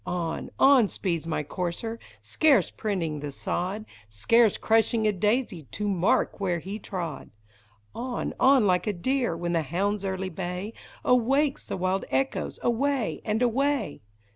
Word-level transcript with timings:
On, 0.03 0.49
on 0.57 0.87
speeds 0.87 1.27
my 1.27 1.43
courser, 1.43 1.99
scarce 2.23 2.71
printing 2.71 3.19
the 3.19 3.31
sod, 3.31 3.85
Scarce 4.09 4.57
crushing 4.57 5.05
a 5.05 5.11
daisy 5.11 5.67
to 5.73 5.87
mark 5.87 6.39
where 6.39 6.57
he 6.57 6.79
trod! 6.79 7.29
On, 7.93 8.33
on 8.39 8.65
like 8.65 8.87
a 8.87 8.93
deer, 8.93 9.37
when 9.37 9.53
the 9.53 9.61
hound's 9.61 10.03
early 10.03 10.29
bay 10.29 10.73
Awakes 11.05 11.67
the 11.67 11.77
wild 11.77 12.05
echoes, 12.11 12.57
away, 12.63 13.21
and 13.23 13.43
away 13.43 14.01